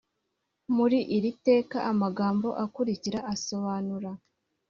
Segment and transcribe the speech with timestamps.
[0.75, 4.11] Muri iri teka amagambo akurikira asobanura